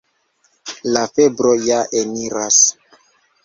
[0.95, 2.61] La febro ja eniras.